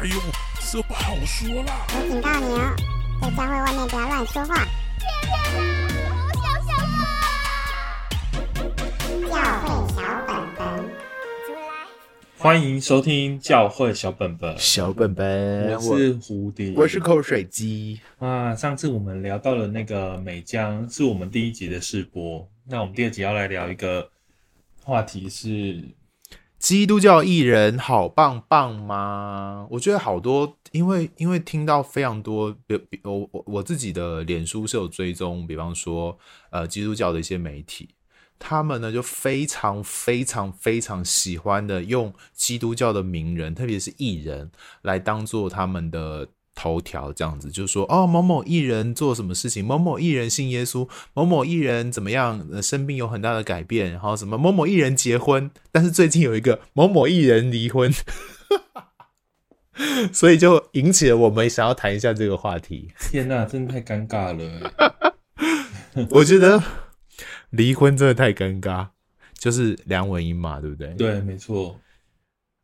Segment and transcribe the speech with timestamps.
[0.00, 0.14] 哎呦，
[0.60, 1.84] 这不好说啦！
[1.88, 2.76] 我警告你哦，
[3.20, 4.64] 在教会外面不要乱说话。
[9.26, 9.34] 教
[9.64, 10.84] 会小本本，
[12.36, 14.56] 欢迎收听教会小本本。
[14.56, 18.54] 小本本，我是蝴蝶，我是口水鸡啊。
[18.54, 22.48] 上次我们聊到了那个美江，是我们第一集的试播。
[22.64, 24.08] 那我们第二集要来聊一个
[24.84, 25.82] 话题是：
[26.58, 29.66] 基督教艺人好棒棒吗？
[29.70, 36.18] 我觉得好多，因为因为听到非常多，比比我我我自己的脸书是有追踪，比方说
[36.50, 37.88] 呃基督教的一些媒体。
[38.40, 44.50] 他们呢就非常非常非常喜欢的用基督教的名人，特别是艺人
[44.82, 57.92] 来当做他们的头条，这样子就是说哦，某某艺人做什么事情，某某艺人信耶稣，某某艺人怎么样，呃，生病有很大的改变，然后什么某某艺人结婚，但是最近有一个某某艺人离婚，
[60.12, 62.90] 所以就引起了我们想要谈一下这个话题。
[62.98, 65.14] 天哪，真的太尴尬了，
[66.10, 66.60] 我觉得。
[67.50, 68.88] 离婚真的太尴尬，
[69.38, 70.88] 就是梁文音嘛，对不对？
[70.98, 71.80] 对，没错。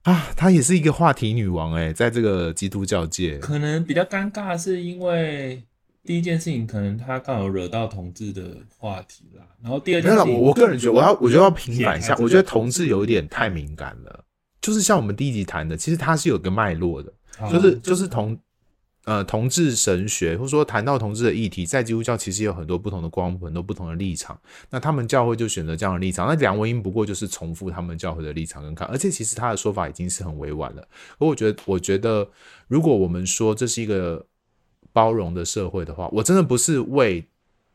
[0.05, 5.63] 啊，她也是一个话题女王哎，在这个基督教界，可能比较尴尬，是因为
[6.05, 9.45] 第一件事情，可能她刚好惹到同志的话题啦。
[9.61, 14.25] 然后第二件事情，我我个人觉得，我要我觉得要平反一下，我觉得同志有一点太敏感了。
[14.63, 17.13] 就是像我们第一集谈的，其实它是有个脉络的，
[17.51, 18.39] 就是就是同。
[19.05, 24.41] 呃，同志神学，或者说谈到同志的议题，在基督教其实有很多不同的光谱，很多不同的立场。
[24.71, 26.27] 那他们教会就选择这样的立场。
[26.27, 30.81] 那梁文音不过就是重复他们教会的立场跟看，而且其实他的说法已经是很委婉了。
[31.19, 32.27] 而我觉得，我觉得，
[32.67, 34.25] 如果我们说这是一个
[34.91, 37.23] 包容的社会的话，我真的不是为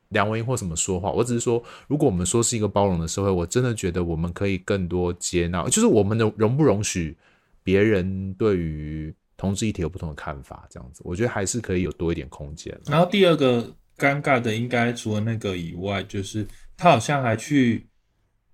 [0.07, 7.15] 梁文音或什么说话，我只是说，如果我们说是一个包容的社会，我真的觉得我们可以更多接纳，就是我们的容不容许
[7.63, 9.13] 别人对于。
[9.39, 12.77] 同志议题有不同的看法，这样子，我觉得还是可以有多一点空间。
[12.85, 16.45] 然后第二个尴尬的，应该除了那个以外，就是
[16.75, 17.87] 他好像还去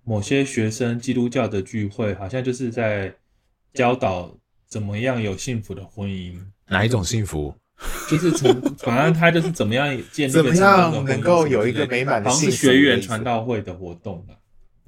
[0.04, 3.12] 某些学生基督教的聚会，好像就是在
[3.74, 4.32] 教导
[4.68, 6.40] 怎么样有幸福的婚姻。
[6.68, 7.54] 哪一种幸福？
[8.08, 14.26] 就是从反正他就是怎么样建立怎么样能够有一个美满的幸福，好像是学员传道会的活动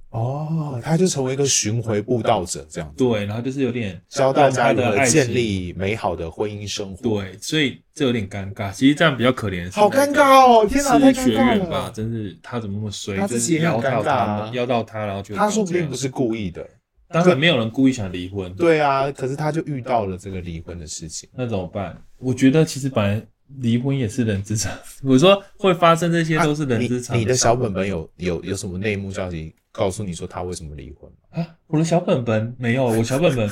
[0.09, 8.71] 哦，他就成为一个巡回布道者这样子，对，然后就是有点教大家如何建立美好的婚姻生活，对，所以这有点尴尬。
[8.71, 10.65] 其实这样比较可怜，好尴尬哦！
[10.65, 11.13] 天哪，太尴尬了。
[11.13, 13.17] 是学院吧，真是他怎么那么衰？
[13.17, 16.65] 他自己也很尴尬啊，邀到他，然后就他说不定不是故意的，
[17.09, 18.51] 当然没有人故意想离婚。
[18.55, 22.01] 对啊，可是他就遇到了这个离婚的事情，那怎么办？
[22.17, 23.21] 我觉得其实本来
[23.59, 24.71] 离婚也是人之常，
[25.03, 27.19] 我说会发生这些都是人之常。
[27.19, 29.53] 你的小本本有有有什么内幕消息？
[29.77, 31.55] 告诉你说他为什么离婚啊？
[31.67, 33.47] 我的小本本没有， 我小本本，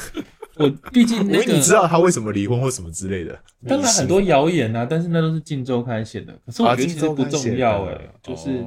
[0.56, 3.40] 我毕竟那个你知道他为什么离婚或什么之类的。
[3.68, 6.34] 当然很多谣言啊，但是那都是镜周刊写的。
[6.44, 8.66] 可是我觉得其实不重要哎、欸啊、就是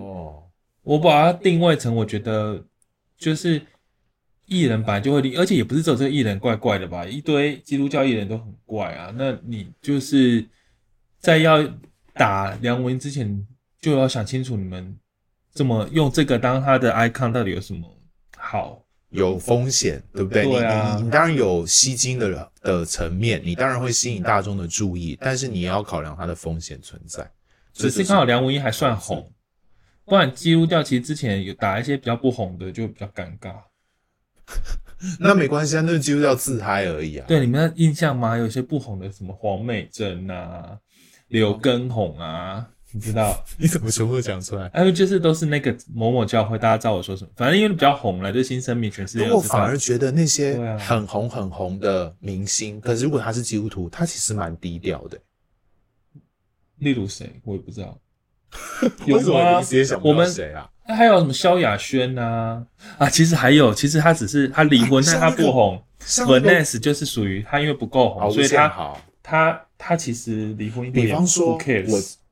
[0.84, 2.64] 我把它定位成我觉得
[3.16, 3.60] 就是
[4.46, 7.04] 艺人本来就会离，而且也不是只有这个艺人怪怪的吧？
[7.04, 9.12] 一堆基督教艺人都很怪啊。
[9.16, 10.46] 那你就是
[11.18, 11.68] 在要
[12.14, 13.44] 打梁文之前，
[13.80, 14.96] 就要想清楚你们。
[15.58, 17.84] 这么用这个当他的 icon 到底有什么
[18.36, 18.80] 好？
[19.08, 20.44] 有风险，对不对？
[20.44, 27.28] 对啊，你你当然有吸金的的层面，你当然会吸引大众的注意，但是你也要考量它的风险存在。
[27.72, 29.32] 只是刚好梁文音还算红，
[30.04, 33.56] 不然基督教其实之前有打一些比较不红的，就比较尴尬。
[35.18, 37.24] 那没关系啊，那是基督教自嗨而已啊。
[37.26, 38.38] 对，你们的印象吗？
[38.38, 40.78] 有些不红的，什么黄美珍啊、
[41.26, 42.64] 刘畊宏啊。
[42.92, 44.66] 你知道 你怎么全部都讲出来？
[44.74, 47.30] 哎、啊，就是都是那个某某教会，大家知道我说什么。
[47.36, 49.30] 反正因为比较红了，就新生命全世界。
[49.30, 55.18] 我反而觉得那些很红很红的明星，可是如果他是基督徒，他其实蛮低调的。
[56.78, 57.30] 例如谁？
[57.44, 57.98] 我也不知道。
[59.04, 59.60] 有吗？
[59.60, 60.70] 直接想不到谁啊？
[60.86, 62.64] 那还有什么萧亚轩呐？
[62.96, 65.82] 啊，其实还有，其实他只是他离婚，但他不红。
[66.00, 68.98] Vanessa 就是属于他，因为不够红，所以他好。
[69.22, 71.58] 他他其实离婚，比方说我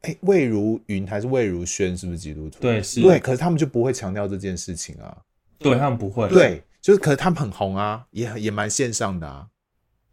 [0.06, 2.60] 哎，魏如云还是魏如萱，是不是基督徒？
[2.60, 3.02] 对，是。
[3.02, 5.16] 对，可是他们就不会强调这件事情啊。
[5.58, 6.28] 对，他们不会。
[6.28, 9.48] 对，就是，可是他们很红啊，也也蛮线上的啊。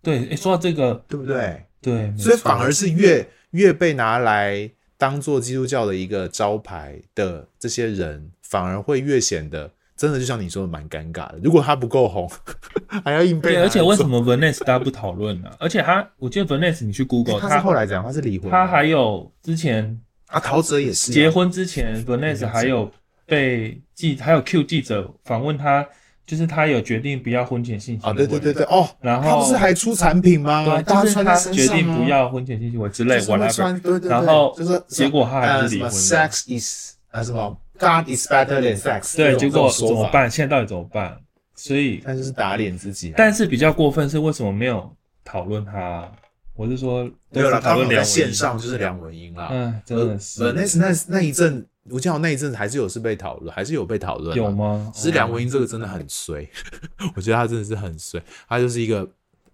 [0.02, 1.64] 对，哎，说到这个，对不对？
[1.80, 9.72] 对，所以反而是越越被拿来当做基督教的一个招牌的这些人，反而会越显得。
[9.96, 11.40] 真的就像你说的，蛮尴尬的。
[11.44, 12.30] 如果他不够红，
[13.04, 13.54] 还要硬背。
[13.54, 15.50] 对，而且为什么 Vanessa 大家不讨论呢？
[15.60, 18.50] 而且他，我记得 Vanessa 你去 Google，他是后来讲他是离婚。
[18.50, 22.92] 他还有之前啊，陶喆也是结婚之前，Vanessa 还有
[23.26, 25.88] 被记，还有 Q 记者访问他
[26.26, 30.66] 就是他有决定不要婚前性行为啊，对对对对哦，然后他不是还出产品吗？
[30.66, 39.72] 对，大家就是他决定啊不要婚前性行为之类就是会 whatever，穿对对对，然后就是结果他还是离婚的 Sex is 啊什么 God is better than sex，对，结果？
[39.72, 40.30] 怎么办？
[40.30, 41.20] 现在到底怎么办？
[41.56, 43.16] 所以，他就是打脸自己啊。
[43.18, 46.12] 但是比较过分是为什么没有讨论他？
[46.56, 49.50] 我是说，没有了，他们在线上就是梁文音啦。
[49.52, 54.38] 嗯，真的是呃，那那那一阵，我记得那一阵还是有是被讨论，还是有被讨论。
[54.38, 54.52] 有？
[54.52, 54.92] 吗？
[54.94, 56.48] 只是梁文音这个真的很衰，
[57.16, 59.08] 我觉得他真的是很衰，他就是一个，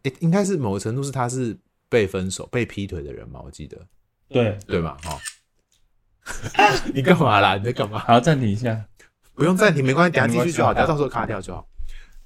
[0.04, 1.57] 诶，应该是某个程度是他是
[1.88, 3.77] 被分手、被劈腿的人嘛，我记得，
[4.27, 4.98] 对，对吧？
[5.04, 5.18] 哈，
[6.94, 7.56] 你干嘛啦？
[7.58, 8.00] 你在干嘛？
[8.00, 8.86] 好，暂停一下。
[9.36, 11.66] 不用暂停，没关系，等下继续就好，等下到时候卡掉就好。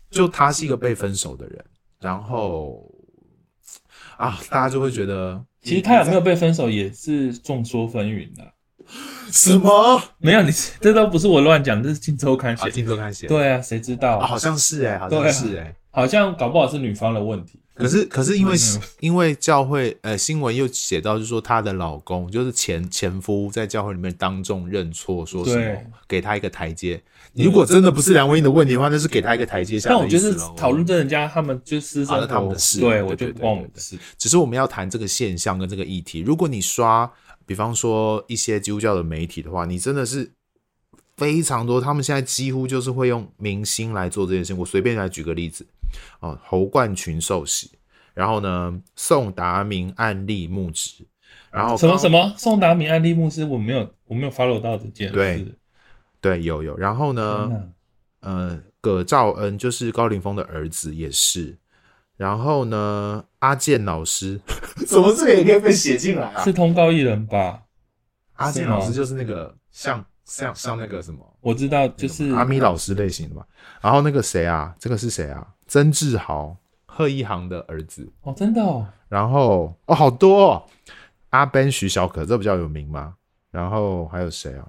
[0.10, 1.66] 就他是一个被分手的人，
[2.00, 2.88] 然后
[4.18, 8.44] 啊，大家就会觉得，其实他有没有被分手也是众说纷纭的。
[9.32, 10.02] 什么？
[10.18, 10.52] 没有，你
[10.82, 12.72] 这都不是我乱讲，这是《金周刊》啊，写。
[12.72, 14.18] 金周刊写的，对啊，谁知道？
[14.18, 15.76] 啊，好像是哎，好像是哎。
[15.94, 17.60] 好像搞不好是女方的问题。
[17.76, 27.02] 可是，可是因为嗯因为教会呃新闻又写到，就是说她的老公就是前前夫在教会里面当众认错，说什么给她一个台阶。
[27.34, 33.98] 如果真的不是梁文音的问题的话，那是给她一个台阶下但我觉得讨论这人家他们就私生啊他们的事对我就不关我对对们的事。
[34.20, 36.20] 只是我们要谈这个现象跟这个议题。
[36.20, 37.12] 如果你刷，
[37.48, 40.32] 比方说一些基督教的媒体的话，你真的是
[41.18, 41.82] 非常多。
[41.82, 44.58] 他们现在几乎就是会用明星来做这件事情。
[44.60, 45.66] 我随便来举个例子
[46.20, 47.72] 哦，侯冠群受洗，
[48.14, 51.06] 然后呢，宋达明案例牧职，
[51.52, 55.14] 然后什么什么宋达明案例牧师，我没有我没有 follow 到这件事。
[55.14, 55.46] 对
[56.22, 57.52] 对有有，然后呢，
[58.22, 61.58] 呃，葛兆恩就是高凌风的儿子也是，
[62.16, 64.40] 然后呢，阿健老师，
[64.88, 66.44] 怎么这个也可以被写进来啊？
[66.44, 67.64] 是通告艺人吧？
[68.36, 73.44] 阿健老师就是那个像像像那个什么我知道，就是阿咪老师类型的嘛。
[73.82, 75.46] 然后那个谁啊，这个是谁啊？
[75.68, 76.56] 曾志豪，
[76.86, 78.12] 贺一航的儿子。
[78.22, 80.64] 哦，真的哦，然后哦，好多哦，
[81.30, 83.16] 阿 Ben、徐小可，这比较有名吗？
[83.52, 84.68] 然后还有谁啊？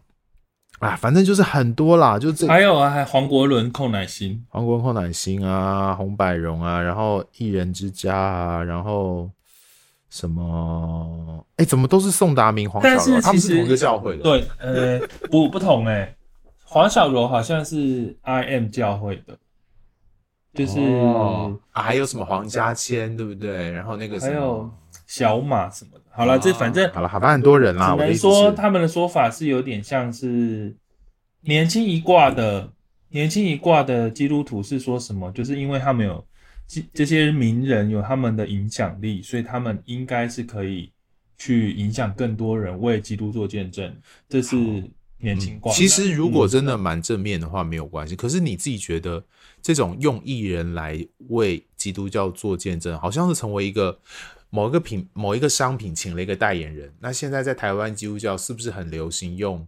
[0.81, 9.31] 啊，反正就是很多啦，就这还有啊，还黄国伦、寇乃馨，黄国伦寇乃馨啊，洪百荣啊，然后一人之家啊，然后
[10.15, 11.45] 什么？
[11.57, 13.21] 哎，怎么都是宋达明、黄小但是柔？
[13.21, 14.23] 他们是同一个教会的。
[14.23, 16.15] 对，呃，不不同哎、
[16.65, 19.37] 黄小柔好像是 I M 教会的，
[20.55, 23.73] 就是、哦啊，还有什么黄家千，对不对？
[23.73, 24.71] 然后那个还有
[25.09, 26.05] 小马什么的。
[26.13, 27.97] 好了，这反正好了，好吧，很多人啦。
[27.97, 30.73] 只能说他们的说法是有点像是
[31.41, 32.71] 年轻一挂的，
[33.09, 35.29] 年轻一挂的基督徒是说什么？
[35.33, 36.25] 就是因为他们有
[36.67, 40.91] 这这些名人有他们的影响力，所以他们应该是可以
[41.37, 43.95] 去影响更多人为基督做见证。
[44.29, 44.57] 这是
[45.19, 45.75] 年轻挂、嗯。
[45.75, 48.17] 其实如果真的蛮正面的话，没有关系。
[48.17, 49.25] 可是你自己觉得
[49.63, 53.99] 这种用艺人来为基督教做见证，好像是成为一个。
[54.51, 59.67] 某一个品、某一个商品请了一个代言人，那现在在台湾基督教是不是很流行用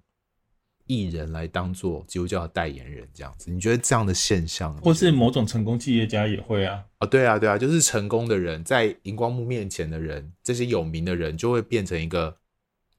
[0.87, 3.50] 艺人来当做基督教的代言人这样子？
[3.50, 6.85] 你觉得这样的现象，或是某种成功企业家也会啊？
[7.00, 12.37] 哦，对啊，对啊，就是成功的人在荧光幕面前的人，这些有名的人就会变成一个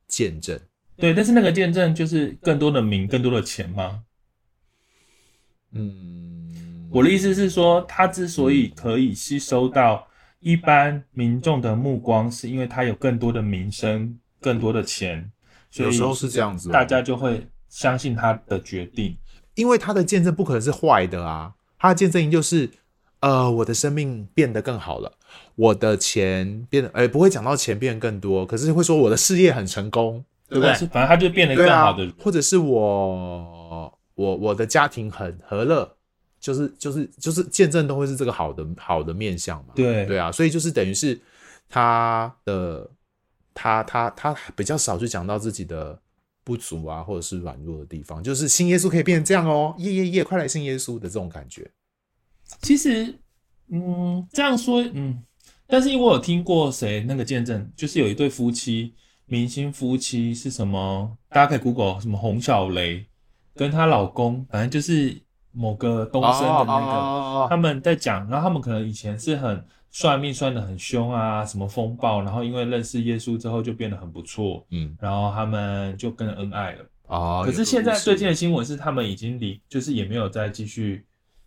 [0.07, 0.59] 见证。
[0.95, 4.03] 对，但是那个见证就是更多的名、更多的钱吗？
[5.71, 10.07] 嗯，我的意思是说，他之所以可以吸收到。
[10.39, 15.29] 一般民众的目光是因为他有更多的名声、更多的钱，
[15.71, 17.43] 所以有时候是这样子，大家就会
[17.77, 19.15] 相信他的决定。
[19.53, 22.69] 因为他的见证不可能是坏的啊，他的见证就是，
[23.19, 25.11] 呃，我的生命变得更好了，
[25.55, 30.73] 我的钱变得，哎，不会讲到钱变得更多，可是会说我的事业很成功，对不对？
[30.87, 35.93] 反正他就变得更好的，啊，或者是我，我我的家庭很和乐。
[36.39, 41.19] 就是就是就是见证都会是这个好的好的面相嘛，对对啊，所以就是等于是
[41.67, 42.87] 他的
[43.55, 45.99] 他他他比较少去讲到自己的
[46.47, 51.69] 不足啊，或者是软弱的地方，就是信耶稣可以变成这样哦，耶耶耶，快来信耶稣的这种感觉。
[52.61, 53.19] 其实，
[53.69, 55.21] 嗯，这样说，嗯，
[55.67, 58.93] 但是因为我有听过谁那个见证，就是有一对夫妻，
[59.25, 61.17] 明星夫妻是什么？
[61.27, 63.05] 大家可以 Google 什么洪小雷
[63.53, 65.21] 跟她老公，反正就是。
[65.53, 67.49] 某个东升的那个，oh, oh, oh, oh.
[67.49, 69.65] 他们在讲，然后他们可能以前是很
[69.97, 76.85] 算命算的很凶啊，什么风暴，然后因为认识耶稣之后就变得很不错，嗯，然后他们就更恩爱了。
[77.07, 77.37] 啊。
[77.39, 81.03] Oh, 可是现在最近的新闻是，他们已经离，就是也没有再继续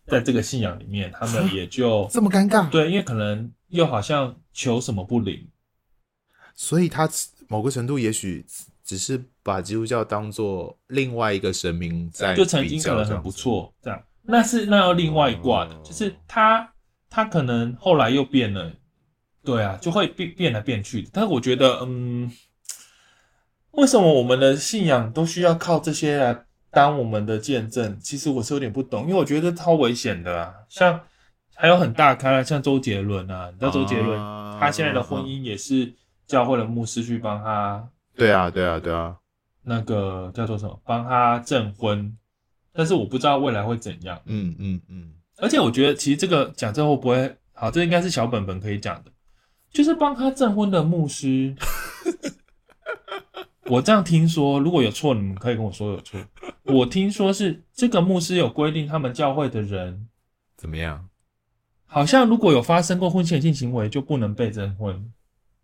[0.09, 5.47] 在这个信仰里面，他们也就 这么尴尬，对，因为可能又好像求什么不灵，
[6.57, 7.09] 所以他
[7.47, 8.45] 某个程度也许。
[8.83, 14.03] 只是把基督教当做另外一个神明在，就曾经可能很不错，这样。
[14.23, 16.69] 那是那要另外一挂的，就是他
[17.11, 18.73] 他可能后来又变了，
[19.45, 21.11] 对啊，就会变变来变去的。
[21.13, 22.31] 但是我觉得，嗯，
[23.73, 27.99] 为什么我们的信仰都需要靠这些来当我们的见证？
[28.01, 30.55] 其实我是有点不懂，因为我觉得超危险的啊。
[30.69, 31.01] 像
[31.57, 34.17] 还有很大咖，像周杰伦啊，你知道周杰伦，
[34.59, 35.93] 他现在的婚姻也是
[36.29, 37.89] 教会的牧师去帮他。
[38.15, 39.17] 对啊，对啊，对啊。
[39.63, 40.81] 那个叫做什么？
[40.85, 42.17] 帮他证婚。
[42.73, 44.21] 但是我不知道未来会怎样。
[44.27, 45.13] 嗯嗯嗯。
[45.41, 47.71] 而且我觉得，其实这个讲这会不会好？
[47.71, 49.11] 这应该是小本本可以讲的，
[49.73, 51.55] 就是帮他证婚的牧师。
[53.67, 56.21] 我这样听说，如果有错，你们可以跟我说有错。
[56.65, 60.09] 我听说是这个牧师有规定，他们教会的人
[60.57, 61.09] 怎么样？
[61.87, 65.13] 好像如果有发生过婚前性行为，就不能被证婚。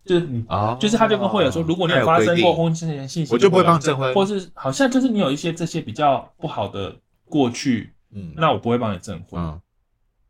[0.04, 9.42] 就是你啊，就是他就跟会友说，如果你有发生过婚前性行为，我就不会帮你证婚，或是好像就是你有一些这些比较不好的过去，嗯，那我不会帮你证婚。
[9.42, 9.60] 嗯，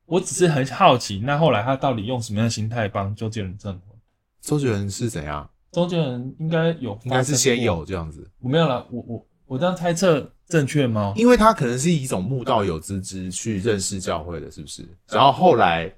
[0.07, 3.99] 我只是很好奇，那后来他到底用什么样的心态帮周杰伦证婚？
[4.41, 5.49] 周杰伦是怎样？
[5.73, 8.29] 周杰伦应该有，应该是先有这样子。
[8.41, 11.13] 我没有了，我我我这样猜测正确吗？
[11.17, 14.89] 因为他可能是以一种慕道友之姿去认识教会的，是不是？
[15.09, 15.93] 然后后来。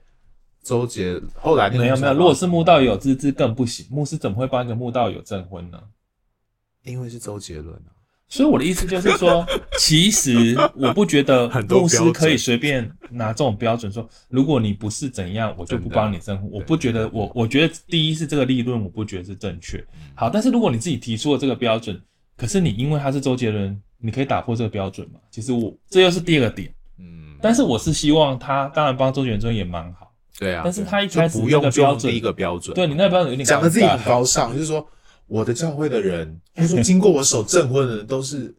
[0.60, 5.80] 周杰后来没有没有，如果是慕道友资质更不行，牧师怎么会帮一个慕道友证婚呢？
[6.82, 7.90] 因为是周杰伦啊。
[8.28, 9.46] 所以我的意思就是说，
[9.80, 16.48] 其实我不觉得牧师可以随便拿这种标准说，如果你不是怎样，我就不帮你证婚。
[16.50, 19.82] 我不觉得，我我觉得第一是这个立论，我不觉得是正确。
[20.14, 21.98] 好，但是如果你自己提出了这个标准，
[22.36, 25.18] 可是你因为他是周杰伦，你可以打破这个标准嘛？
[25.30, 26.70] 其实我这又是第二个点。
[26.98, 30.12] 嗯，但是我是希望他当然帮周杰伦也蛮好。
[30.38, 34.86] 对啊，但是他一开始不用标准第一个标准，对你那个标准有点讲的自己很高尚，就是说
[35.28, 38.52] 我的教会的人，或者说经过我手证婚的人都是，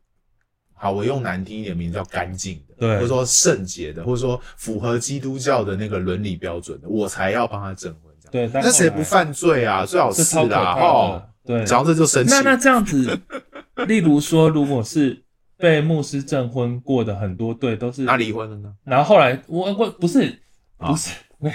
[0.73, 8.13] 好，我用难听一点名字叫干净的，对，或者说圣洁的，或者说符合基督教的那个伦理标准的，我才要帮他证婚。
[8.31, 9.83] 对，那谁不犯罪啊？
[9.85, 12.29] 最好是啦，哦，对，讲到这就生气。
[12.29, 13.19] 那那这样子，
[13.87, 15.23] 例如说，如果是
[15.57, 18.71] 被牧师证婚过的很多对都是他离婚了呢？
[18.83, 20.39] 然后后来我我不是
[20.77, 21.09] 不是。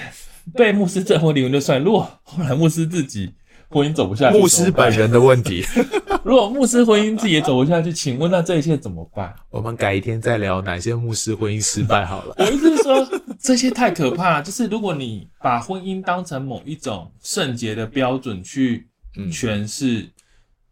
[0.54, 3.32] 被牧师证婚离婚就算，如果后来牧师自己
[3.68, 5.64] 婚姻走不下去，牧师本人的问题。
[6.24, 9.34] 如果牧师婚姻自己也走不下去，请问那这一切怎么办？
[9.50, 12.34] 我们改一天再聊哪些牧师婚姻失败好了。
[12.38, 13.06] 我意思是说，
[13.38, 14.42] 这些太可怕了。
[14.42, 18.88] 就是如果你把婚姻当成某一种圣洁的标准去
[19.30, 20.10] 诠释，嗯、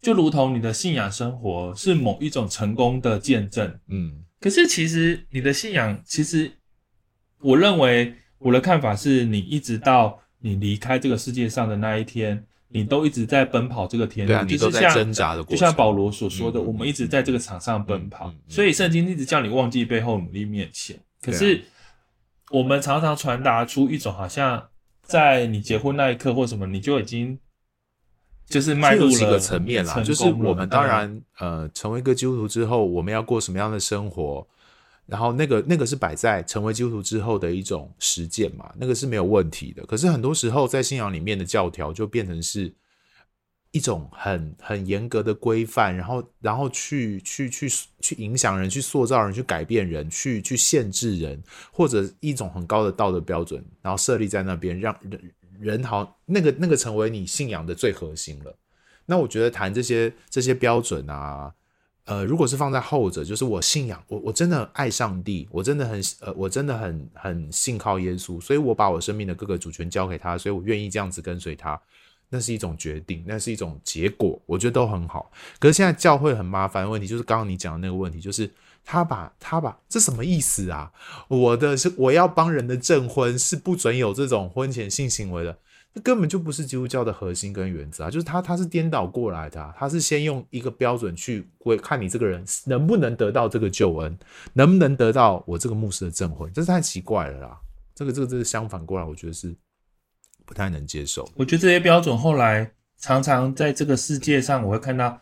[0.01, 3.73] 就如同你的信仰生活是某一种成功的见证。
[3.89, 6.51] 嗯，可是其实你的信仰，其实
[7.41, 8.15] 我认为。
[8.45, 15.57] 我的看法是，你一直到你离开这个世界上的那一天，你都一直在奔跑这个天路，对啊，你都在挣扎的过程。
[15.57, 18.33] 就像保罗所说的，我们一直在这个场上奔跑。
[18.49, 20.99] 所以圣经一直叫你忘记背后，努力面前。
[21.21, 21.63] 可是
[22.51, 24.63] 我们常常传达出一种好像
[25.03, 27.39] 在你结婚那一刻或什么，你就已经
[28.47, 30.01] 就是迈入了几个层面啦。
[30.03, 34.47] 就是我们当然呃，成为一个基督徒之后，我们要过什么样的生活？
[35.07, 39.85] 然后那个那个是摆在成为基督徒之后的一种实践嘛，那个是没有问题的。
[39.85, 42.73] 可是很多时候在信仰里面的教条就变成是
[43.73, 47.69] 一种很很严格的规范，然后然后去去去
[48.01, 51.43] 去影响人，去塑造人，去改变人，去去限制人，
[51.73, 58.57] 或者一种很高的道德标准，然后设立在那边，让人人好那个那个成为你信仰的最核心了。
[59.07, 61.53] 那我觉得谈这些这些标准啊。
[62.05, 71.81] 呃，如果是放在后者，就是我信仰我，我真的爱上帝，我真的很呃，我真的很很信靠耶稣，所以我把我生命的各个主权交给他，所以我愿意这样子跟随他，
[72.29, 75.31] 那是一种决定，那是一种结果，我觉得都很好。
[75.61, 78.51] 可是现在教会很麻烦的问题，就是刚刚你讲的那个问题，就是
[78.85, 80.91] 他把他把这什么意思啊？
[81.29, 85.57] 我的是我要帮人的证婚，是不准有这种婚前性行为的。
[85.95, 88.11] 这根本就不是基督教的核心跟原则啊！
[88.11, 94.19] 就是他他是颠倒过来的啊，他是先用一个标准去会看你这个人能不能得到这个救恩，
[94.55, 97.61] 能不能得到我这个牧师的证婚，这是太奇怪了啦！
[97.95, 99.55] 这个这个这个相反过来，我觉得是
[100.47, 101.29] 不太能接受。
[101.37, 105.21] 我觉得这些标准后来常常在这个世界上，我会看到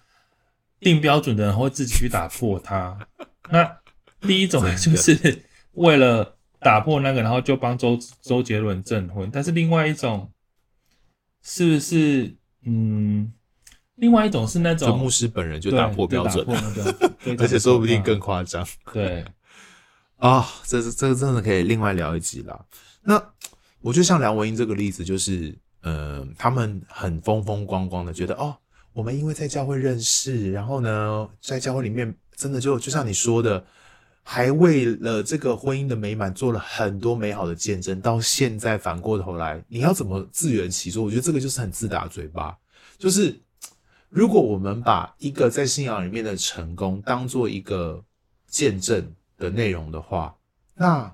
[0.78, 2.96] 定标准的人会自己去打破它。
[3.50, 3.68] 那
[4.20, 5.42] 第一种就是
[5.74, 10.30] 为了打破那个，然后就帮周周杰伦证婚，但是另外一种。
[11.42, 12.36] 是不是？
[12.64, 13.32] 嗯，
[13.96, 16.46] 另外一种是那种牧师本人就打破标准，
[17.38, 18.66] 而且说不定更夸张。
[18.92, 19.22] 对，
[20.16, 22.64] 啊、哦，这是这个真的可以另外聊一集啦。
[23.02, 23.14] 那
[23.80, 28.54] 我觉得像梁文英这个例子，就是，嗯、呃，他们很风风光光的，觉得哦，
[28.92, 33.64] 我们因为在教会认识，然后呢，在教会里面真的就就像你说的。
[34.32, 41.02] 还为了这个婚姻的美满做了很多美好的见证，到现在反过头来，你要怎么自圆其说？
[41.02, 42.56] 我觉得这个就是很自打嘴巴。
[42.96, 43.36] 就是
[44.08, 48.00] 如果我们把一个在信仰里面的成功当做一个
[48.46, 49.04] 见证
[49.36, 50.32] 的内容的话，
[50.76, 51.12] 那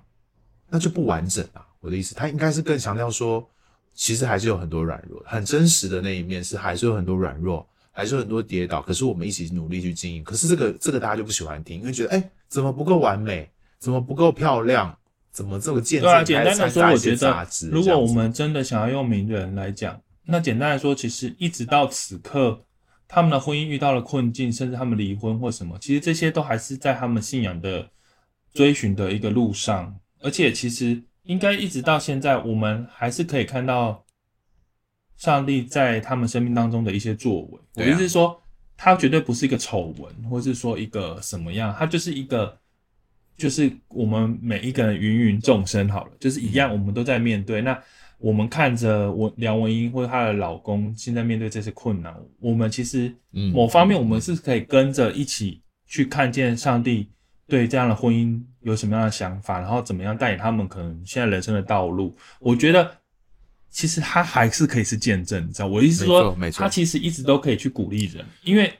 [0.68, 1.66] 那就不完整啊！
[1.80, 3.48] 我的意思，他应该是更强调说，
[3.94, 7.66] 其实还是有很多软弱，很真实的那一面是还是有很多软弱。
[7.92, 10.22] 还是有很多跌倒，可是我们一起努力去经营。
[10.22, 13.50] 可是这个这个大家就不喜欢听，因为觉得哎、怎么不够完美？
[13.78, 14.96] 怎么不够漂亮？
[15.30, 16.10] 怎么这个见证？
[16.10, 22.64] 对啊，简单的说，我觉得如果我们真的想要用名人来讲，那简单来说，其实一直到此刻，
[23.06, 27.88] 他们的婚姻遇到了困境，甚至他们离婚或什么，其实这些都还是在他们信仰的
[28.54, 29.94] 追寻的一个路上。
[30.20, 34.02] 而且其实应该一直到现在，我们还是可以看到。
[35.18, 38.38] 上帝在他们生命当中的一些作为，我意思是说，
[38.76, 42.56] 他绝对不是一个丑闻，或是说一个什么样，他就是一个，
[43.36, 47.62] 就是我们每一个人芸芸众生好了，就是一样，我们都在面对。
[47.62, 47.76] 那
[48.18, 57.08] 我们看着我梁文音或者她的老公现在面对这些困难，我们其实某方面我们是可以跟着一起去看见上帝
[57.46, 62.14] 对这样的婚姻有什么样的想法，然后怎么样带领他们可能现在人生的道路。
[62.40, 62.90] 我觉得。
[63.76, 65.66] 其实他还是可以是见证，你知道？
[65.66, 68.72] 我意思是说，他其实一直都可以去鼓励人，因为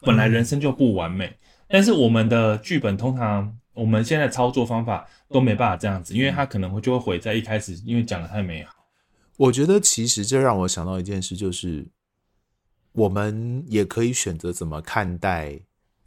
[0.00, 1.32] 本来人生就不完美。
[1.68, 8.74] 但是我们的剧本通常，我们现在操作方法都没办法这样子，因为他可能会就会毁在一开始，因为讲的太美好。
[9.36, 11.86] 我觉得其实这让我想到一件事，就是
[12.90, 15.56] 我们也可以选择怎么看待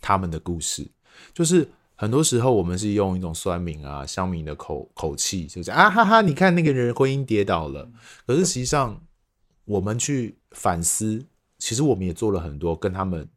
[0.02, 0.86] 他们的故事，
[1.34, 1.66] 就是。
[1.96, 7.90] 很多时候，我们是用一种酸民啊、乡民的口口气，就是啊哈哈，你看那个人婚姻跌倒了。
[8.28, 9.02] 可是实际上，
[9.66, 11.26] 我们去反思，
[11.58, 13.28] 其实我们也做了很多跟他们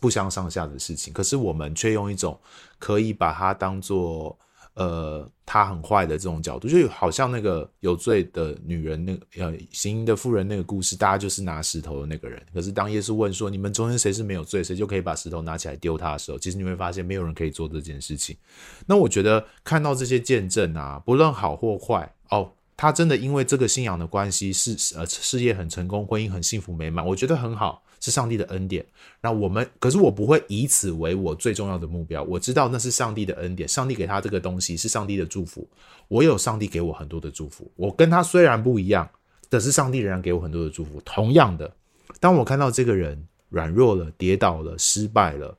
[0.00, 1.12] 不相上下的事情。
[1.12, 2.38] 可是我们却用一种
[2.78, 4.38] 可以把它当做。
[4.74, 12.42] 呃，他很坏的这种角度，就好像那个有罪的女人，那个呃行淫的妇人那个故事，大家就是拿石头的那个人。
[12.52, 18.36] 可是当耶稣问说，你们中间谁是没有罪，谁就可以把石头拿起来丢他的时候，其实你会发现没有人可以做这件事情。
[18.84, 27.84] 那我觉得看到这些见证啊，不论好或坏，哦，他真的因为这个信仰的关系，是呃事业很成功，婚姻很幸福美满，我觉得很好。
[28.04, 28.84] 是上帝的恩典，
[29.22, 32.22] 那我们可是我不会以此为我最重要的目标。
[32.24, 35.66] 我知道那是上帝的恩典，上帝给他这个东西是上帝的祝福。
[36.08, 39.08] 我有上帝给我很多的祝福，我跟他虽然不一样，
[39.48, 41.00] 但是上帝仍然给我很多的祝福。
[41.02, 41.74] 同样的，
[42.20, 45.56] 当我看到这个人软弱了、跌倒了、失败了，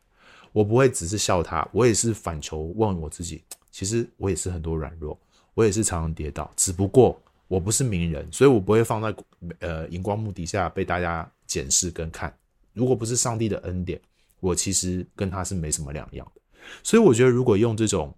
[0.51, 5.17] 我不会只是笑他，我也是反求问我自己，其实我也是很多软弱，
[5.55, 9.15] 我也是常常跌倒，只不过我不是名人，所以我不会放在
[9.61, 11.27] 呃荧光幕底下被大家。
[11.45, 12.35] 检视跟看，
[12.73, 13.99] 如果不是上帝的恩典，
[14.39, 16.41] 我其实跟他是没什么两样的。
[16.83, 18.13] 所以我觉得，如果用这种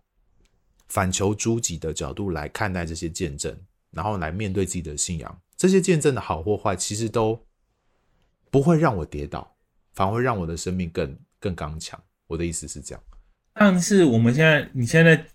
[0.87, 3.55] 反求诸己的角度来看待这些见证，
[3.91, 7.37] 然后来面对自己的信仰，这些见证的好或坏，其实都
[8.49, 9.55] 不会让我跌倒，
[9.93, 12.01] 反而会让我的生命更更刚强。
[12.27, 13.03] 我的意思是这样。
[13.53, 15.25] 但是我们现在，你现在，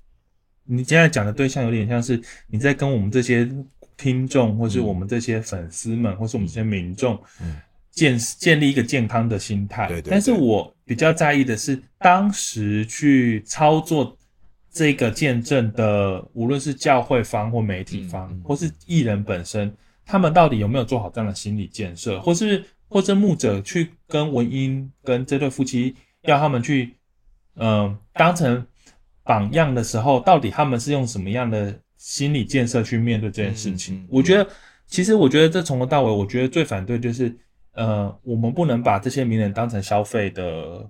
[0.65, 3.51] 你现在讲的对象有点像是你在跟我们这些
[3.97, 7.61] 听众，或是我们这些粉丝们，或是我们这些民众，嗯。
[7.93, 14.17] 建建立一个健康的心态，对对对，但是我比较在意的是，当时去操作
[14.73, 19.71] 这个见证的，无论是教会方或媒体方，嗯嗯、或是艺人本身，
[20.07, 26.95] 他们到底有没有做好这样的心理建设，或是或是牧者去跟文英跟这对夫妻要他们去，
[27.57, 28.67] 嗯、呃，当成
[29.23, 34.03] 榜样的时候，到底他们是用什么样的心理建设去面对这件事情？
[34.09, 34.49] 我觉得，
[34.87, 37.31] 其实我觉得这从头到尾，我觉得最反对就是。
[37.75, 40.89] 呃，我们不能把这些名人当成消费的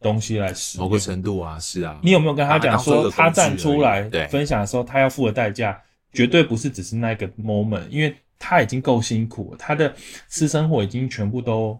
[0.00, 0.86] 东西来使用。
[0.86, 1.98] 某个程度啊，是啊。
[2.02, 5.80] 你有没有跟他讲说，他站出来分享的时候，他要付的代价
[6.12, 9.94] 绝对不是只是那个 moment，因为他已经够辛苦了，他的
[10.28, 11.78] 私生活已经全部都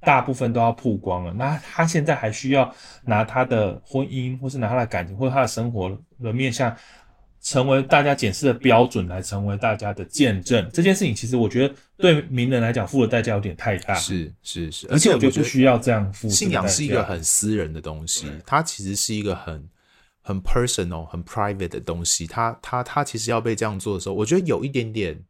[0.00, 1.32] 大部分都要曝光了。
[1.32, 2.72] 那他现在还需要
[3.04, 5.90] 拿他的婚姻，或是拿他的感情，或者他的生活
[6.22, 6.76] 的面向。
[7.40, 10.68] 成为大家检视的标准，来成为大家的见证。
[10.72, 13.94] 这件事情，其实我觉得对名人来讲，付的代价有点太大。
[13.94, 16.28] 是是是，而且我觉得不需要这样付。
[16.28, 19.68] 信仰是一个很私人的东西，它其实是一个很
[20.20, 22.26] 很 personal、很 private 的东西。
[22.26, 25.24] 它它它其实要被这样做的时候，我觉得有一点点，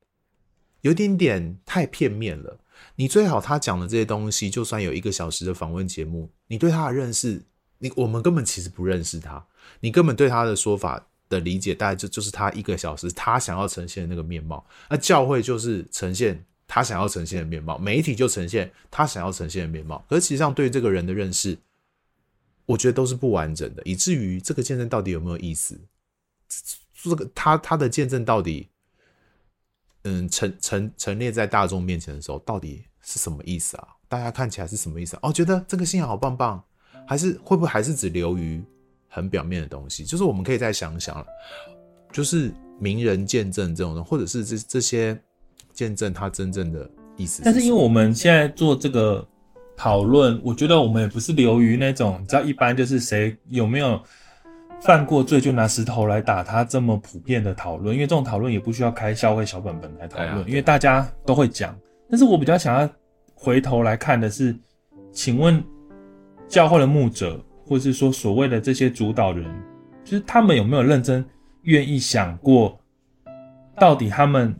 [0.80, 2.58] 有一点点太片面了。
[2.96, 7.42] 你最好他讲的这些东西，就算有一个小时的访问节目，你对他的认识，
[7.78, 9.44] 你我们根本其实不认识他，
[9.80, 11.06] 你根本对他的说法。
[11.28, 20.04] 的理解大概就就是他一个小时他想要呈现的那个面貌，那教会就是呈现他想要呈现的面貌，媒体就呈现他想要呈现的面貌。
[20.08, 21.58] 可是实际上对这个人的认识，
[22.66, 25.80] 我觉得都是不完整的，以至于这个见证到底有没有意思？
[27.02, 28.68] 这个他他的见证到底，
[30.02, 33.88] 嗯，陈陈陈列在大众面前的时候，到底是什么意思啊？
[34.08, 35.18] 大家看起来是什么意思？
[35.22, 36.62] 哦，觉得这个信仰好棒棒，
[37.06, 38.62] 还是会不会还是只流于
[39.18, 40.04] 很表面的东西？
[40.04, 41.26] 就是我们可以再想想了，
[42.10, 45.18] 就是名人见证这种的，或者是这这些
[45.72, 47.42] 见证他真正的意思。
[47.44, 49.26] 但是因为我们现在做这个
[49.76, 54.00] 讨论，我觉得我们也不是流于那种，你知道，一般就是谁有没有。
[54.80, 61.76] 犯过罪就拿石头来打他，这么普遍的讨论，因为这种讨论也不需要开教会小本本来讨论，因为大家都会讲。
[62.08, 62.88] 但是我比较想要
[63.34, 64.56] 回头来看的是，
[65.10, 65.60] 请问
[66.46, 69.44] 教会的牧者，或者是说所谓的这些主导人，
[70.04, 71.24] 就是他们有没有认真
[71.62, 72.80] 愿意想过，
[73.76, 74.54] 到底他们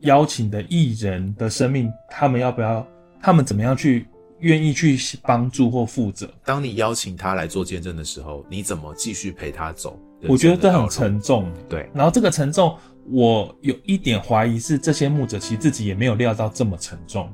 [0.00, 2.86] 邀请的艺人的生命，他们要不要，
[3.20, 4.06] 他们怎么样去？
[4.40, 6.32] 愿意去帮助或负责。
[6.44, 9.98] 当你邀请他来做见证的时候，你怎么继续陪他走？
[10.28, 11.52] 我觉得这很沉重。
[11.68, 12.78] 对，然后这个沉重，
[13.10, 17.28] 我有一点怀疑是这些牧者其实自己也没有料到这么沉重。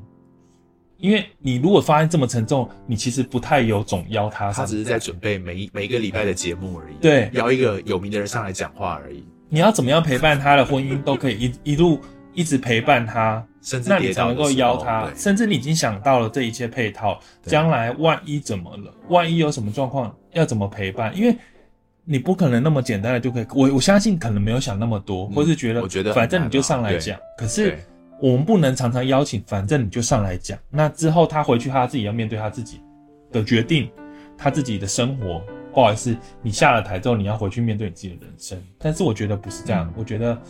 [0.99, 6.95] 因为你如果发现这么沉重，你其实不太有种邀他，他只是在准备每一每一个礼拜的节目而已。
[7.01, 9.25] 对，邀一个有名的人上来讲话而已。
[9.49, 12.01] 你要怎么样陪伴他的婚姻，都可以一一路
[12.33, 13.45] 一直陪伴他。
[13.65, 21.17] 甚至那你才能够邀他，甚至你已经想到了这一切配套，将来万一怎么了，万一有什么状况，要怎么陪伴？
[21.17, 21.35] 因为
[22.05, 27.19] 你不可能那么简单的就可以，我我相信可能没有想那么多，或是觉得，我觉得反正你就上来讲。
[27.39, 27.79] 可是
[28.21, 30.59] 我们不能常常邀请，反正你就上来讲。
[30.71, 32.81] 那之后他回去，他自己要面对他自己
[33.31, 33.91] 的决定，
[34.37, 35.43] 他自己的生活。
[35.73, 38.63] 不好意思，你下了台之后，你要回去面对你自己的人生。
[38.79, 40.41] 但是我觉得不是这样，我觉得。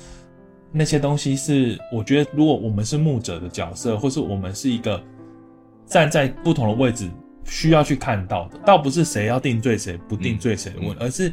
[0.77, 5.01] 那些东西是，我觉得如果我们是牧者的角色，或是我们是一个
[5.87, 7.09] 站在不同的位置
[7.45, 11.33] 需要去看到的，倒不是谁要定罪谁不定罪谁的问题，而是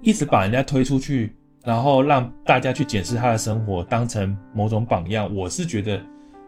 [0.00, 5.32] 一直把人家推出去，然后让大家去检视他的生活，当成某种榜样。
[5.34, 6.00] 我是觉得，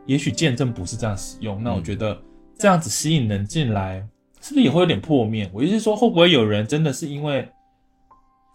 [0.07, 2.19] 也许见证不是这样使用，那我觉得
[2.59, 4.07] 这样子吸引人进来，
[4.41, 5.51] 是不是也会有点破灭？
[5.53, 7.49] 我意思是说，会不会有人真的是因为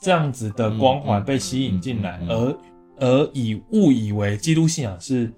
[0.02, 2.58] 这样子的光环被吸引进来，而
[3.00, 5.32] 而以误以为基督信仰是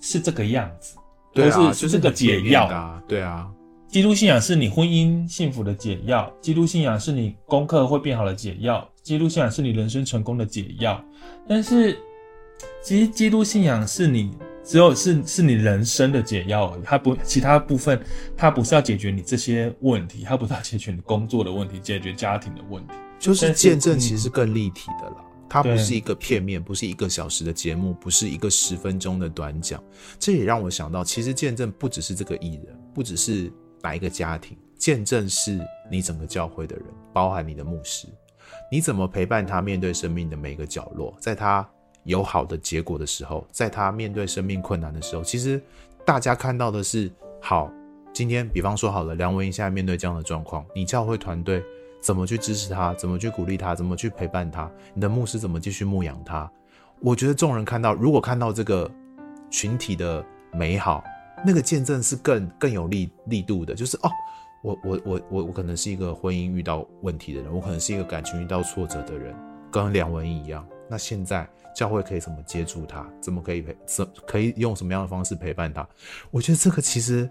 [0.00, 0.96] 是这个样子，
[1.32, 3.48] 对啊，是是这个解药啊，对啊，
[3.90, 11.04] 基督信仰是你婚姻幸福的解药，基督信仰是你功课会变好的解药，基督信仰是你人生成功的解药。
[11.48, 11.98] 但是，
[12.84, 14.30] 其实基督信仰是你
[14.62, 18.00] 只有是是你人生的解药而已，它不其他部分，
[18.36, 25.16] 它不是要解决你这些问题，它不是要解决你工作的问题，解决家庭的问题，就是见证其实是更立体的啦。
[25.48, 29.82] 它不是一个片面，不是一个小时的节目，不是一个十分钟的短讲。
[30.16, 38.06] 这也让我想到，其实见证不只是这个艺人，不只是哪一个家庭，见证是你整个教会的人，包含你的牧师。
[38.70, 41.14] 你怎么陪伴他面对生命的每个角落？
[41.18, 41.68] 在他
[42.04, 45.62] 有好的结果的时候，在他面对生命困难的时候，其实
[46.04, 47.70] 大家看到的是，好，
[48.12, 51.62] 今天比方说好了，梁文音现在面对这样的状况，你教会团队。
[52.02, 52.94] 怎么去支持他？
[52.94, 53.74] 怎么去鼓励他？
[53.74, 54.70] 怎么去陪伴他？
[54.94, 56.50] 你的牧师怎么继续牧养他？
[56.98, 58.90] 我觉得众人看到，如果看到这个
[59.50, 61.04] 群体的美好，
[61.44, 63.74] 那个见证是更更有力力度的。
[63.74, 64.10] 就是哦，
[64.62, 69.34] 我我我我我可能是一个婚姻遇到问题的人，我可能是一个感情遇到挫折的人，
[69.70, 70.66] 跟梁文音一样。
[70.88, 73.06] 那现在教会可以怎么接住他？
[73.20, 73.76] 怎么可以陪？
[73.86, 75.88] 怎可以用什么样的方式陪伴他？
[76.30, 77.28] 我觉得这个其实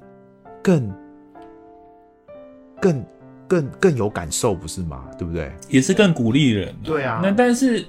[0.63, 0.93] 更
[2.81, 3.05] 更。
[3.49, 5.09] 更更有感受，不是吗？
[5.17, 5.51] 对不对？
[5.69, 6.71] 也是更鼓励人。
[6.83, 7.19] 对啊。
[7.23, 7.83] 那但是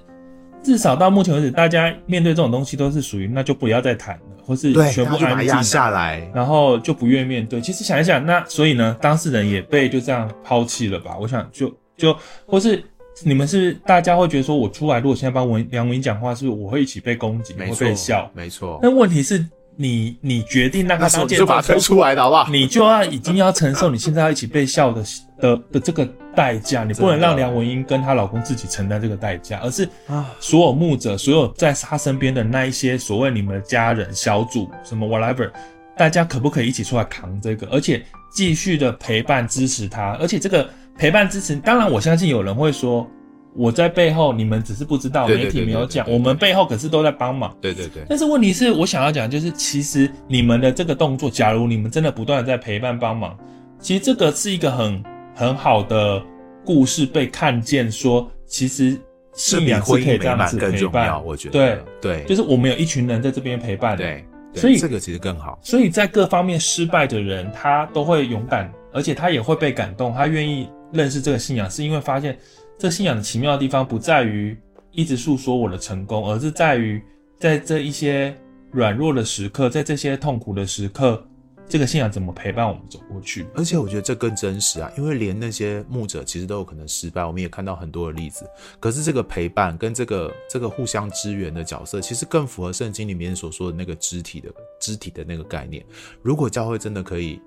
[0.62, 7.60] 至少到目前为止，大家面对这种东西都是属于那就不要再谈了，或是全部安静压下来，然后就不愿面对。
[7.60, 11.16] 其实想一想，那所以呢，当事人也被就这样抛弃了吧？
[11.20, 12.82] 我想就就或是
[13.24, 18.30] 你们是大家会觉得说，我出来如果现在帮文梁文音讲话，是不是我会一起被攻击，会被笑？
[18.34, 18.78] 没错。
[18.82, 19.46] 那问题是。
[19.80, 22.46] 你你决定让他当见证，就把他推出来的好不好？
[22.50, 25.02] 你就要已经要承受你现在要一起被笑的
[25.40, 35.50] 的的这个代价，你不能让梁文英跟她老公自己承担这个代价，而是啊，所有牧者，所有在她身边的那一些所谓你们的家人、小组什么 whatever，
[35.96, 43.08] 大家可不可以一起出来扛这个，而且继续的陪伴支持他，而且这个陪伴支持，当然我相信有人会说。
[43.54, 47.56] 我在背后，你们只是不知道，媒体没有讲，我们背后可是都在帮忙。
[47.60, 48.04] 对对对。
[48.08, 53.36] 但是问题是我想要讲，就是其实你们的这个动作，假如你们真的不断的在陪伴帮忙，
[53.80, 55.02] 其实这个是一个很
[55.34, 56.22] 很好的
[56.64, 58.96] 故事被看见，说其实
[59.32, 61.24] 信仰是可以这样子陪伴。
[61.24, 63.96] 我觉得对对，就是我们有一群人在这边陪伴。
[63.96, 65.58] 对，所以这个其实更好。
[65.62, 72.36] 所以在各方面失败的人，他都会勇敢，而且他也会被感动，他愿意认识这个信仰，是因为发现
[72.80, 74.56] 这信仰的奇妙的地方不在于
[74.90, 76.98] 一直诉说我的成功，而是在于
[77.38, 78.34] 在这一些
[78.70, 81.22] 软弱的时刻，在这些痛苦的时刻。
[81.68, 83.46] 这个信仰怎么陪伴我们走过去？
[83.54, 88.44] 而且我觉得这更真实啊，因为连那些牧者其实都有可能失败，我们也看到很多的例子。
[88.80, 95.84] 可是这个陪伴跟这个这个互相支援的角色，其实更符合圣经里面所说的那个肢体的肢体的那个概念。
[96.22, 97.40] 如果教会真的可以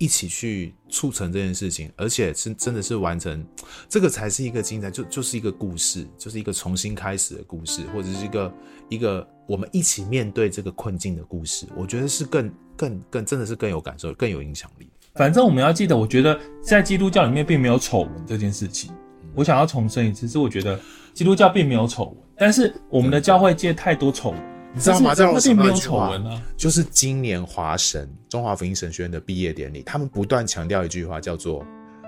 [0.00, 3.46] 一起去促成这件事情，而且是真的是完成，
[3.88, 8.54] 这个才是一个精彩，就就是一个故事，就是一个重新开始的故事，或者是一个
[8.88, 11.66] 一个我们一起面对这个困境的故事。
[11.76, 12.52] 我觉得是更。
[12.80, 14.88] 更更真的是更有感受，更有影响力。
[15.14, 18.90] 反正我们要记得，我觉得在基督教里面并没有丑闻这件事情。
[19.34, 20.80] 我想要重申一次，是我觉得
[21.12, 24.40] 基督教并没有丑闻，但是我们的教会界太多丑闻，
[24.72, 25.14] 你知道吗？
[25.14, 26.42] 这并没有丑闻啊。
[26.56, 31.64] 就是今年华神中华福音神学院的毕业典礼，他们不断强调一句话，叫做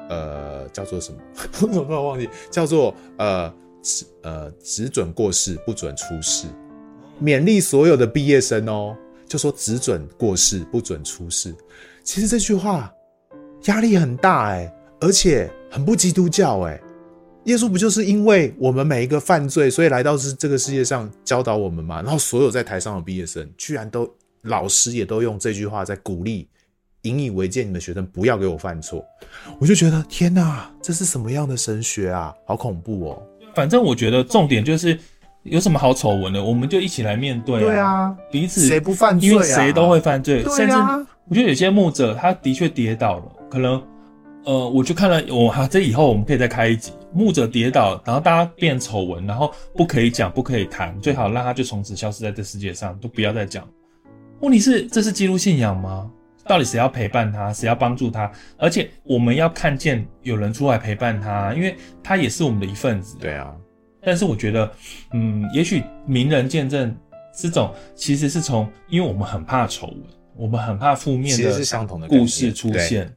[0.08, 1.18] 呃，叫做什么？
[1.62, 2.28] 我怎么忘记？
[2.50, 6.46] 叫做呃，只呃只准过世，不准出世，
[7.20, 8.96] 勉励所有的毕业生哦。
[9.26, 11.54] 就说只准过世，不准出世。
[12.04, 12.92] 其实这句话
[13.64, 14.70] 压力很大哎，
[15.00, 16.78] 而且很不基督教哎。
[17.44, 22.00] 耶稣不就是因为我们每一个犯罪，所以来到这这个世界上教导我们吗？
[22.02, 24.08] 然后所有在台上的毕业生，居然都
[24.42, 26.48] 老师也都用这句话在鼓励、
[27.02, 29.04] 引以为戒你们学生不要给我犯错。
[29.58, 32.34] 我就觉得天哪，这是什么样的神学啊？
[32.46, 33.22] 好恐怖哦！
[33.54, 34.98] 反正我觉得重点就是。
[35.44, 36.40] 有什么好丑闻的？
[36.40, 37.60] 我们就一起来面对啊！
[37.60, 39.32] 对啊，彼此谁不犯罪啊？
[39.32, 40.76] 因为谁都会犯罪，对啊，甚至
[41.28, 43.82] 我觉得有些牧者他的确跌倒了，可能
[44.44, 53.68] 呃，我就看了我哈，这以后我们可以再开一集，牧者跌倒，然后大家变丑闻，然后不可以讲，不可以谈，最好让他就从此消失在这世界上，都不要再讲。
[54.40, 56.10] 问题是，这是基督信仰吗？
[56.44, 58.30] 到底谁要陪伴他，谁要帮助他？
[58.56, 63.16] 而且我们要看见有人出来陪伴他，因为他也是我们的一份子。
[63.20, 63.54] 对啊。
[64.04, 64.68] 但是我觉得，
[65.12, 66.92] 嗯，也许名人见证
[67.32, 70.02] 这种其实是从，因为我们很怕丑闻，
[70.36, 71.52] 我们很怕负面的
[72.08, 73.08] 故事出现，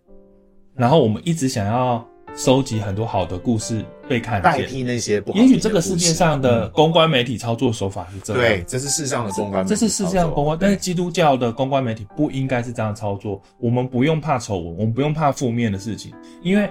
[0.75, 5.39] 然后我们一直想要收集很多好的故事被看见，代替那些不好。
[5.39, 13.41] 也许这个世界上的公关媒体操作手法是这样，对，这是世上的公关，这是世上的公关，但是基督教的公关媒体不应该是这样操作。
[13.58, 16.69] 我们不用怕丑闻，我们不用怕负面的事情，因为。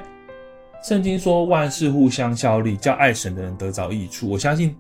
[0.87, 4.29] 圣经说万事互相效力，叫爱神的人得着益处。
[4.29, 4.77] 我相信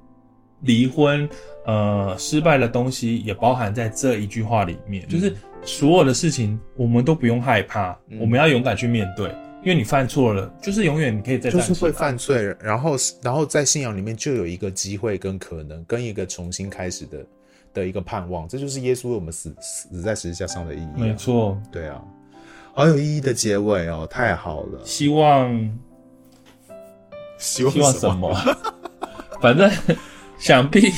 [0.61, 1.27] 离婚，
[1.64, 5.07] 呃，失败的东西也包含在这一句话里面。
[5.07, 9.35] 嗯、就是所有的事情，我们都不用害怕，嗯、我们要勇敢去面对。
[9.64, 17.27] 因为你犯错了，就是永远你可以再就是会犯罪，然后然后在信仰里面就有一个机会跟可能，跟一个重新开始的
[17.72, 18.46] 的一个盼望。
[18.46, 20.98] 这就是耶稣为我们死死在十字架上的意义、啊。
[20.98, 22.00] 没错，对啊，
[22.74, 25.79] 好有意义的结尾哦，太好了，希望。
[27.38, 28.33] 希望，希望什么？
[29.40, 29.70] 反正
[30.38, 30.92] 想必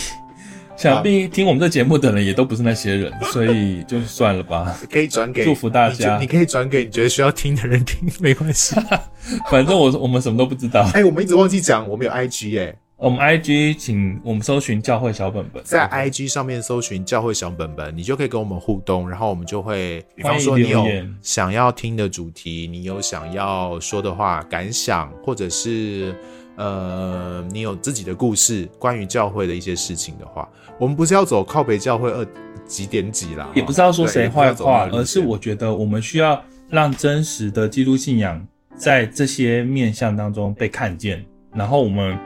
[0.77, 4.77] 想必听我们这节目的人也都不是那些人， 所以就算了吧。
[4.91, 8.77] 可以转给祝福大家，你，你可以转给你觉得需要听的人听，没关系。
[9.51, 10.83] 反正我我们什么都不知道。
[10.95, 20.85] 哎、欸，我们一直忘记讲，我们有 IG 哎、欸，我们 IG 请我们搜寻教会小本本，在 IG 上面搜寻教会小本本，你就可以跟我们互动，然后我们就会，比方说你有
[21.23, 26.15] 想要听的主题，你有想要说的话、感想，或者是。
[26.57, 32.27] 呃，你有自己的故事，关于教会的一些事情的话，我们不是要走靠北教会二
[32.67, 42.19] 几点几啦，也不是要说谁坏话，而是我觉得我们需要让真实的基督信仰在这些面向当中被看见，然后我们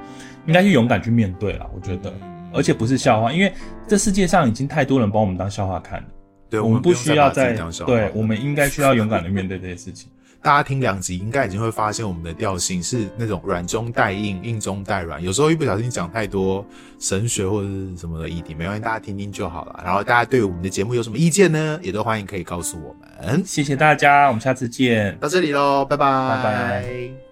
[0.47, 1.69] 应该去勇敢去面对了。
[1.75, 2.13] 我觉得，
[2.55, 3.53] 而且不是笑话，因为
[3.89, 6.07] 这世界上已经太多人把我们当笑话看了，
[6.49, 7.53] 对，我们不需要再，
[7.85, 10.09] 对，我们应该需要勇敢的面对这些事情。
[10.43, 15.23] 大家听两集，应该已经会发现我们的调性是那种软中带硬，硬中带软。
[15.23, 16.65] 有时候一不小心讲太多
[16.99, 19.81] 神学或者是什么的议题，没关系，大家听听就好了。
[19.85, 21.79] 然后大家对我们的节目有什么意见呢？
[21.83, 23.43] 也都欢迎可以告诉我们。
[23.45, 25.17] 谢谢大家，我们下次见。
[25.21, 27.30] 到这里喽，拜拜，拜拜。